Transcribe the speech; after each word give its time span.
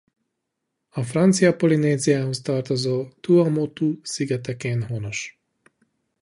A 0.89 1.03
Francia 1.03 1.53
Polinéziához 1.55 2.41
tartozó 2.41 3.07
Tuamotu-szigetekén 3.19 4.83
honos. 4.83 5.39